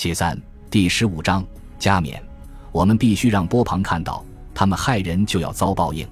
[0.00, 1.44] 其三，第十五章
[1.76, 2.22] 加冕。
[2.70, 4.24] 我们必须让波旁看到，
[4.54, 6.06] 他们害人就要遭报应。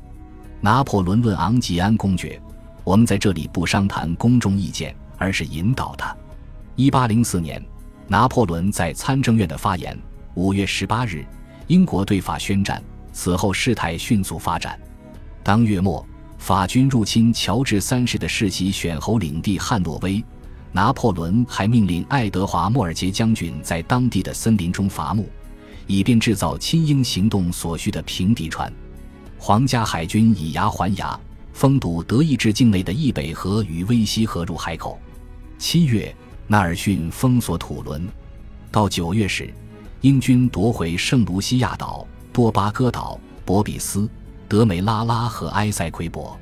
[0.61, 2.43] 拿破仑论昂吉安公爵。
[2.83, 6.12] 我们在这里不商谈公众意见，而是引导他。
[6.75, 7.64] 一八零四年，
[8.09, 9.96] 拿破仑在参政院的发言。
[10.34, 11.25] 五月十八日，
[11.68, 12.82] 英国对法宣战。
[13.12, 14.77] 此后事态迅速发展。
[15.45, 16.05] 当月末，
[16.39, 20.25] 法军入侵乔治三世的世袭选侯领地汉诺威，
[20.77, 25.26] 拿破仑还命令爱德华·莫尔杰将军在当地的森林中伐木，
[25.86, 28.71] 以便制造亲英行动所需的平底船。
[29.39, 31.18] 皇家海军以牙还牙，
[31.54, 35.00] 封堵德意志境内的易北河与威西河入海口。
[35.56, 36.14] 七月，
[36.47, 38.06] 纳尔逊封锁土伦。
[38.70, 39.50] 到九月时，
[40.03, 42.06] 英军夺回圣卢西亚岛。
[42.34, 44.06] 多巴哥岛、博比斯、
[44.47, 46.39] 德梅拉拉和埃塞奎博。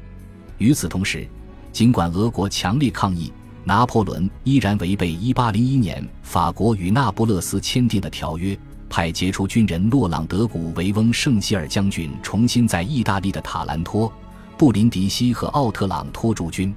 [0.59, 1.25] 与此同时，
[1.70, 3.33] 尽管俄国强烈抗议，
[3.65, 8.57] 拿破仑依然违背1801年法国与那不勒斯签订的条约，
[8.91, 14.12] 派杰出军人洛朗德古维翁圣希尔将军重新在意大利的塔兰托、
[14.59, 16.75] 布林迪西和奥特朗托驻军。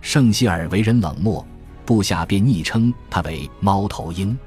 [0.00, 1.44] 圣希尔为人冷漠，
[1.86, 4.38] 部下便昵称他为“猫头鹰”。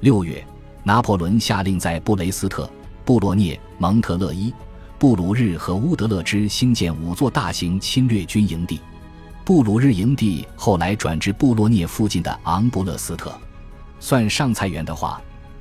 [0.00, 0.44] 六月，
[0.82, 2.68] 拿破仑下令在布雷斯特。
[3.04, 4.52] 布洛涅、蒙特勒伊、
[4.98, 8.80] 布鲁日和乌德勒支兴建五座大型侵略军营地。
[9.48, 13.32] 布鲁日营地后来转至布洛涅附近的昂布勒斯特。
[13.98, 15.18] 算上菜园的话，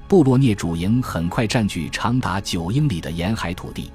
[0.09, 3.89] 布洛涅主营很快占据长达九英里的沿海土地。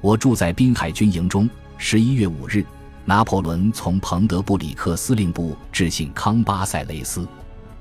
[0.00, 1.50] 我住在滨海军营中。
[1.78, 2.64] 十一月五日，
[3.04, 7.26] 拿破仑从彭德布里克司令部致信康巴塞雷斯，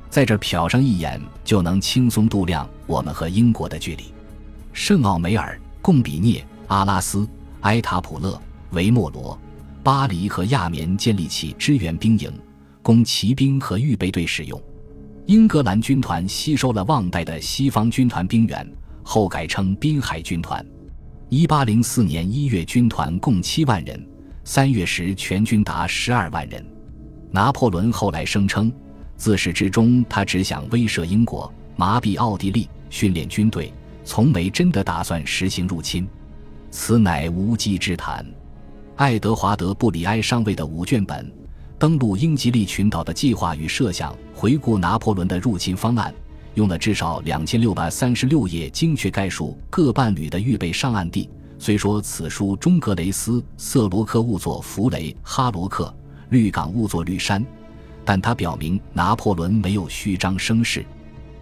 [0.10, 4.06] 在这瞟上一眼就能轻松度量我们和英国的距离。
[4.72, 7.28] 圣奥梅尔、贡比涅、阿拉斯、
[7.62, 9.38] 埃塔普勒、维莫罗、
[9.84, 12.32] 巴黎和亚眠建立起支援兵营，
[12.82, 14.60] 供骑兵和预备队使用。
[15.26, 18.66] 英格兰军团吸收了旺代的西方军团兵员，
[19.04, 20.66] 后改称滨海军团。
[21.28, 24.00] 一八零四年一月，军团共七万人；
[24.46, 26.66] 三月时，全军达十二万人。
[27.30, 28.72] 拿破仑后来声称，
[29.18, 33.74] 自始至终他只想威慑英国，麻痹奥地利，训练军队。
[34.06, 36.08] 从没真的打算实行入侵，
[36.72, 38.26] 此乃无稽之谈。
[38.96, 41.32] 爱德华德·布里埃上尉的五卷本
[41.80, 46.14] 登陆英吉利群岛的计划与设想，回顾拿破仑的入侵方案，
[46.54, 51.28] 用了至少两千六百三十六页，精确概述各伴侣的预备上岸地。
[51.58, 55.92] 虽说此书中格雷斯、瑟罗克误作弗雷、哈罗克、
[56.30, 57.44] 绿港误作绿山，
[58.06, 60.86] 但他表明拿破仑没有虚张声势，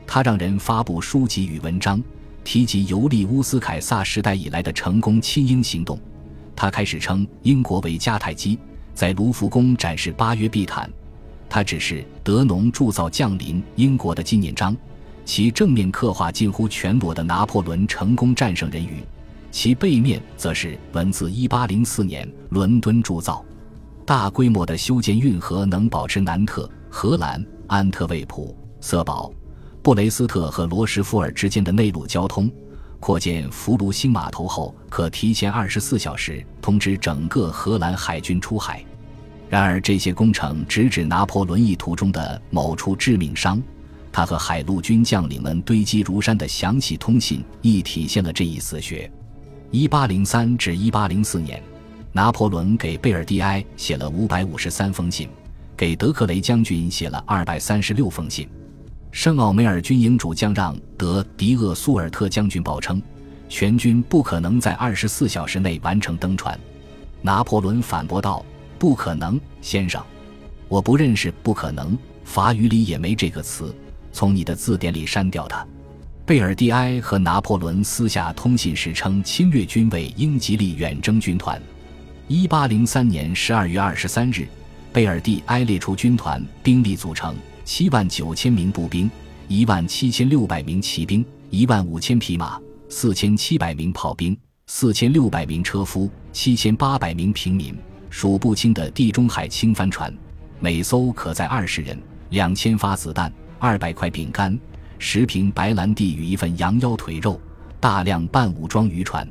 [0.07, 2.01] 他让人发布书籍与文章。
[2.43, 5.99] 提及尤利乌斯凯撒时代以来的成功亲英行动，
[6.55, 8.57] 他开始称英国为迦太基，
[8.93, 10.89] 在卢浮宫展示八约地毯。
[11.49, 14.75] 他只是德农铸造降临英国的纪念章，
[15.25, 19.03] 其正面刻画近乎全裸的拿破仑成功战胜人鱼，
[19.51, 23.43] 其背面则是文字：一八零四年伦敦铸造，
[24.05, 29.29] 大规模的修建运河，能保持南特、荷兰、安特卫普、瑟堡。
[29.83, 32.49] 布雷斯特和罗什福尔之间的内陆交通，
[33.01, 38.85] 扩建弗卢辛码头后，可提前二十四小时通知整个荷兰海军出海。
[39.49, 43.61] 然而，这些工程直指拿破仑意图中的某处致命伤。
[44.11, 49.11] 他和海陆军将领们堆积如山的详细通信，亦体现了这一死穴。
[49.71, 51.61] 一八零三至一八零四年，
[52.11, 55.27] 拿破仑给贝尔蒂埃写了五百五十三封信，
[55.75, 58.47] 给德克雷将军写了二百三十六封信。
[59.11, 62.99] 圣奥梅尔军营主将让德迪厄苏尔特将军报称，
[63.49, 66.57] 全军不可能在二十四小时内完成登船。
[67.21, 68.43] 拿破仑反驳道
[68.79, 70.01] ：“不可能，先生，
[70.69, 73.75] 我不认识‘不可能’，法语里也没这个词，
[74.13, 75.65] 从你的字典里删掉它。”
[76.25, 81.61] 贝尔蒂埃和拿破仑私下通信时称，侵略军为英吉利远征军团。
[82.29, 84.47] 一八零三年十二月二十三日，
[84.93, 87.35] 贝尔蒂埃列出军团兵力组成。
[87.63, 89.09] 七万九千名步兵，
[89.47, 92.59] 一万七千六百名骑兵，一万五千匹马，
[92.89, 94.37] 四千七百名炮兵，
[94.67, 97.75] 四千六百名车夫，七千八百名平民，
[98.09, 100.13] 数不清的地中海轻帆船，
[100.59, 101.97] 每艘可载二十人，
[102.29, 104.57] 两千发子弹，二百块饼干，
[104.97, 107.39] 十瓶白兰地与一份羊腰腿肉，
[107.79, 109.27] 大量半武装渔船。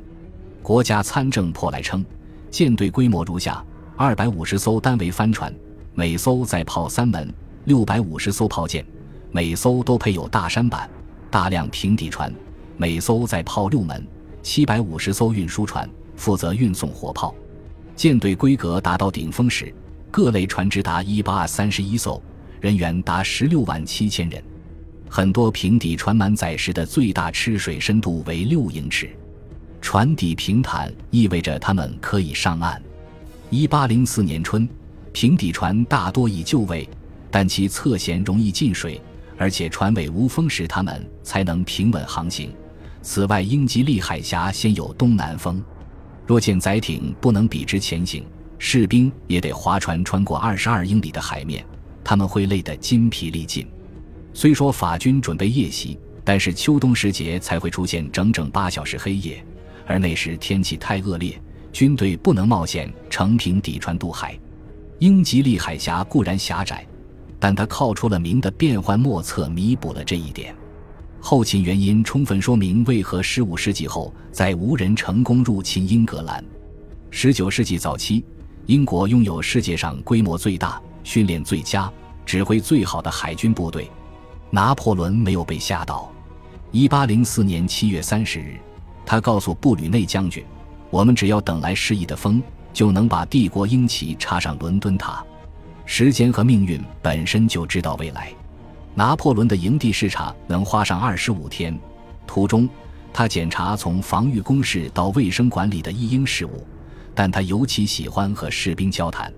[0.61, 2.05] 国家参政破来称，
[2.49, 3.63] 舰队规模如下：
[3.97, 5.53] 二百五十艘单桅帆船，
[5.93, 7.33] 每艘载炮三门。
[7.65, 8.83] 六百五十艘炮舰，
[9.31, 10.89] 每艘都配有大舢板；
[11.29, 12.33] 大量平底船，
[12.75, 14.01] 每艘载炮六门；
[14.41, 17.35] 七百五十艘运输船，负责运送火炮。
[17.95, 19.71] 舰队规格达到顶峰时，
[20.09, 22.19] 各类船只达一八三十一艘，
[22.59, 24.41] 人员达十六万七千人。
[25.07, 29.09] 很多平底船满载时的最大吃水深度为六英尺。
[29.81, 32.81] 船底平坦意味着他们可以上岸。
[33.49, 34.67] 一八零四年春，
[35.11, 36.87] 平底船大多已就位，
[37.31, 39.01] 但其侧舷容易进水，
[39.37, 42.53] 而且船尾无风时，它们才能平稳航行。
[43.01, 45.63] 此外，英吉利海峡先有东南风，
[46.27, 48.23] 若舰载艇不能笔直前行，
[48.59, 51.65] 士兵也得划船穿过二十二英里的海面，
[52.03, 53.65] 他们会累得筋疲力尽。
[54.33, 59.43] 虽说法军准备夜袭，但是秋冬时节才会出现整整八小时黑夜，
[59.87, 61.41] 而那时天气太恶劣，
[61.73, 64.37] 军队不能冒险乘平底船渡海。
[64.99, 66.85] 英吉利海峡固然狭窄，
[67.41, 70.55] 但他靠出了名的变幻莫测，弥补了这一点。
[71.19, 76.43] 后勤原因充分说明为何十五世纪后再无人成功入侵英格兰。
[77.09, 78.23] 十九世纪早期，
[78.67, 81.91] 英国拥有世界上规模最大、训练最佳、
[82.27, 83.89] 指挥最好的海军部队。
[84.51, 86.11] 拿破仑没有被吓倒。
[86.69, 88.59] 一八零四年七月三十日，
[89.03, 90.45] 他告诉布吕内将军
[90.91, 92.39] ：“我们只要等来适宜的风，
[92.71, 95.25] 就能把帝国英旗插上伦敦塔。
[95.85, 98.33] 时间和命运本身就知道未来。”
[98.93, 101.77] 拿破仑的营地视察能花上二十五天，
[102.27, 102.67] 途中
[103.13, 106.67] 他检查从防御工事到卫生管理的一应事务，
[107.15, 109.31] 但他尤其喜欢和士兵交谈。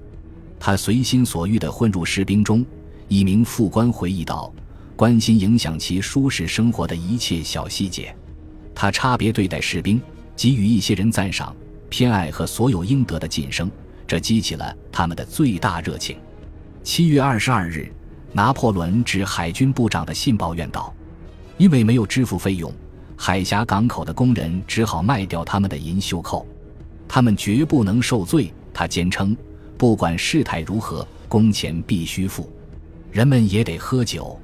[0.59, 2.65] 他随心所欲地混入士兵中。
[3.09, 4.51] 一名副官回忆道
[4.95, 8.15] ：“关心影响其舒适生活的一切小细节。
[8.73, 10.01] 他差别对待士兵，
[10.35, 11.55] 给予一些人赞赏、
[11.89, 13.69] 偏爱和所有应得的晋升，
[14.07, 16.17] 这激起了他们的最大热情。”
[16.83, 17.91] 七月二十二日。
[18.35, 20.91] 拿破仑致海军部长的信抱怨道
[21.57, 22.73] ：“因为没有支付费用，
[23.15, 26.43] 海峡港口的工人只好卖掉他们的银袖扣。
[27.07, 29.37] 他们绝不能受罪。”他坚称
[29.77, 32.51] ：“不管事态如何，工钱必须付。
[33.11, 34.35] 人们也得喝酒。”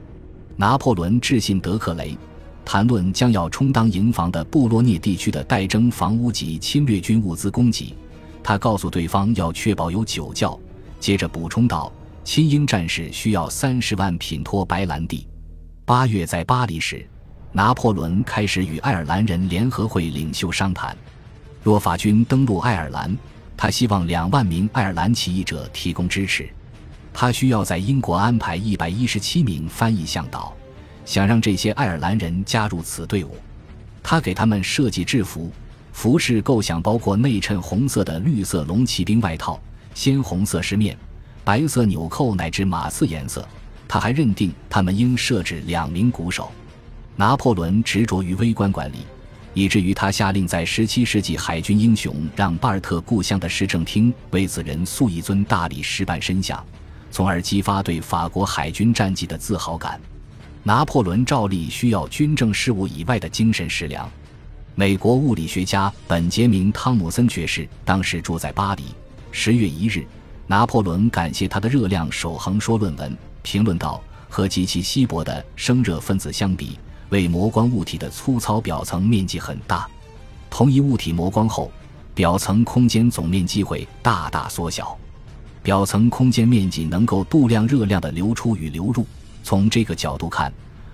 [0.56, 2.16] 拿破仑致信德克雷，
[2.64, 7.96] 谈论将要充当营房的布洛涅地区的代征房屋及侵略军物资供给。
[8.44, 10.60] 他告诉对方要确保有酒窖，
[11.00, 11.92] 接着补充道。
[12.32, 15.28] 亲英战士需要三十万品托白兰地。
[15.84, 17.04] 八月在巴黎时，
[17.52, 20.96] 拿破仑开始与爱尔兰人联合会领袖商谈。
[21.64, 23.18] 若法军登陆爱尔兰，
[23.58, 26.48] 他希望两万名爱尔兰起义者提供支持。
[27.12, 30.56] 他需要在英国安排一百一十七名翻译向导，
[31.06, 33.36] 想让这些爱尔兰人加入此队伍。
[34.04, 35.52] 他给他们设计制服，
[35.94, 39.60] 服饰构想包括内衬红色的绿色龙骑兵外套、
[39.96, 40.96] 鲜红色饰面。
[41.50, 43.44] 白色纽扣乃至马刺颜色，
[43.88, 46.52] 他还认定他们应设置两名鼓手。
[47.16, 48.98] 拿破仑执着于微观管理，
[49.56, 56.64] 以至于他下令在17世纪海军英雄让巴尔特故乡的市政厅为此人塑一尊大理石半身像，
[57.10, 60.00] 从而激发对法国海军战绩的自豪感。
[60.62, 64.08] 拿破仑照例需要军政事务以外的精神食粮。
[64.76, 68.84] 美国物理学家本杰明·汤姆森爵士当时住在巴黎。
[69.32, 70.06] 十月一日。
[70.50, 76.76] 拿破仑感谢他的热量守恒说论文，评论道：“和极其稀薄的生热分子相比，
[77.10, 79.88] 为磨光物体的粗糙表层面积很大。
[80.50, 81.72] 同一物体磨光后，
[82.16, 84.98] 表层空间总面积会大大缩小。
[85.62, 89.06] 表层空间面积能够度量热量的流出与流入。
[89.44, 90.52] 从这个角度看，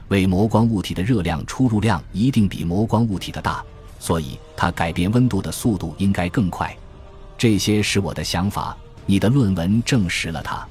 [0.09, 3.63] 为磨光物体的热量出入量一定比磨光物体的大，
[3.99, 6.75] 所以它改变温度的速度应该更快。
[7.37, 10.65] 这些是我的想法。”你的论文证实了它。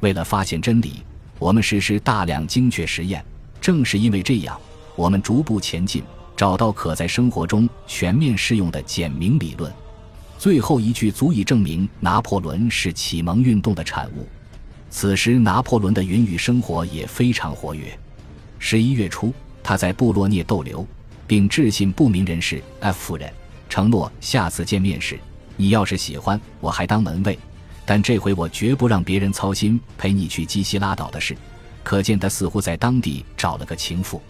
[0.00, 1.02] 为了发现真理，
[1.38, 3.24] 我们实施大量精确实验。
[3.60, 4.58] 正是因为这样，
[4.94, 6.02] 我们逐步前进，
[6.36, 9.72] 找到可在生活中全面适用的简明理论。
[10.38, 14.26] 最后一句足以证明拿破仑是启蒙运动的产物。
[14.88, 17.86] 此时，拿破仑的云雨生活也非常活跃。
[18.60, 20.86] 十一月初，他在布洛涅逗留，
[21.26, 23.30] 并致信不明人士 F 夫人，
[23.68, 25.18] 承诺下次见面时，
[25.56, 27.38] 你要是喜欢，我还当门卫。
[27.90, 31.34] 但这回我绝不让别人操心陪你去基西拉岛的事，
[31.82, 34.20] 可见他似乎在当地找了个情妇。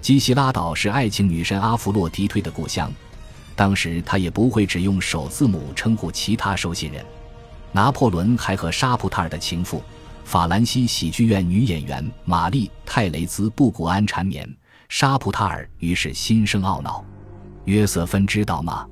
[0.00, 2.92] 基西拉岛是爱情女神阿弗洛狄忒的故乡，
[3.54, 7.06] 当时他也不会只用首字母称呼其他收信人。
[7.70, 9.80] 拿破仑还和沙普塔尔的情妇
[10.24, 14.52] 法兰西喜剧院女演员玛丽泰雷兹布古安缠绵，
[14.88, 17.04] 沙普塔尔于是心生懊恼。
[17.66, 18.84] 约瑟芬知道吗？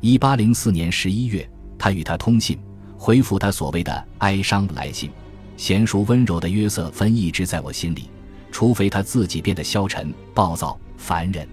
[0.00, 2.56] 一八零四年十一月，他与她通信。
[2.98, 5.08] 回复他所谓的哀伤来信，
[5.56, 8.10] 娴熟温柔的约瑟芬一直在我心里，
[8.50, 11.46] 除非他自己变得消沉、暴躁、烦人。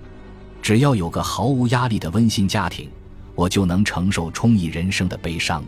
[0.62, 2.90] 只要有个毫无压力的温馨家庭，
[3.36, 5.64] 我就能承受充溢人生的悲伤。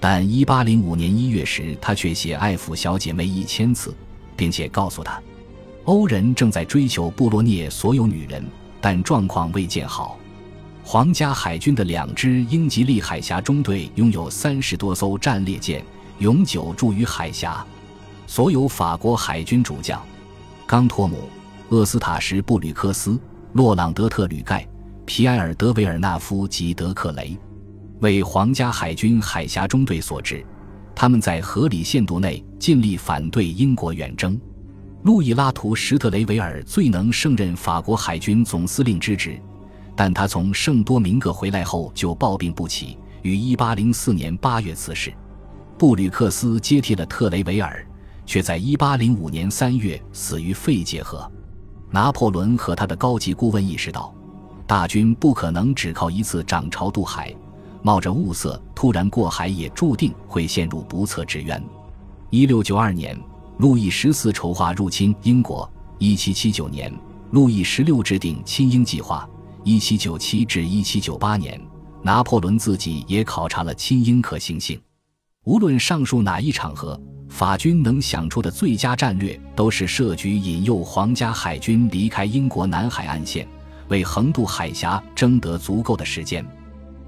[0.00, 3.94] 但一八零五年一月时，他却写爱抚小姐妹一千次，
[4.36, 5.22] 并且告诉她
[5.86, 8.44] ：“欧人正在追求布洛涅所有女人，
[8.80, 10.18] 但状况未见好。
[10.86, 15.82] 皇家海军的两支英吉利海峡中队拥有三十多艘战列舰，
[16.18, 17.64] 永久驻于海峡。
[18.26, 19.98] 所有法国海军主将，
[20.66, 21.26] 冈托姆、
[21.70, 23.18] 厄斯塔什布吕克斯、
[23.54, 24.68] 洛朗德特吕盖、
[25.06, 27.34] 皮埃尔德维尔纳夫及德克雷，
[28.00, 30.44] 为皇家海军海峡中队所制。
[30.94, 34.38] 他们在合理限度内尽力反对英国远征。
[35.04, 39.40] 路易拉图什特雷维尔最能胜任法国海军总司令之职。
[39.96, 45.12] 但他从圣多明各回来后就暴病不起，于1804年8月辞世。
[45.78, 47.86] 布吕克斯接替了特雷维尔，
[48.26, 51.30] 却在1805年3月死于肺结核。
[51.90, 54.12] 拿破仑和他的高级顾问意识到，
[54.66, 57.34] 大军不可能只靠一次涨潮渡海，
[57.82, 61.62] 冒着雾色突然过海也注定会陷入不测之渊。
[62.30, 63.20] 1692年，
[63.58, 65.70] 路易十四筹划入侵英国
[66.00, 66.92] ；1779年，
[67.30, 69.28] 路易十六制定亲英计划。
[69.64, 71.58] 一七九七至一七九八年，
[72.02, 74.78] 拿破仑自己也考察了亲英可行性。
[75.44, 83.48] 无论上述哪一场合，法军能想出的最佳战略都是设局引诱皇家海军离开英国南海岸线，
[83.88, 86.44] 为横渡海峡争得足够的时间。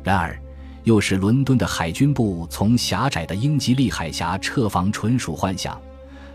[0.02, 0.40] 然而，
[0.84, 5.78] 又使伦敦的海军部从狭窄的英吉利海峡撤防纯属幻想，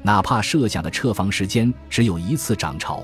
[0.03, 3.03] 哪怕设想的撤防时间只有一次涨潮。